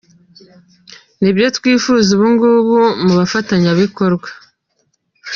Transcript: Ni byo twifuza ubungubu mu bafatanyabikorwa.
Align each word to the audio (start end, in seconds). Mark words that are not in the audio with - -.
Ni 1.21 1.31
byo 1.35 1.47
twifuza 1.57 2.07
ubungubu 2.15 2.77
mu 3.03 3.13
bafatanyabikorwa. 3.19 4.29